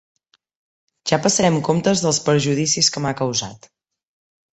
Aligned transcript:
Ja 1.11 1.19
passarem 1.25 1.59
comptes 1.67 2.01
dels 2.05 2.21
perjudicis 2.29 2.89
que 2.97 3.05
m'ha 3.05 3.13
causat. 3.21 3.69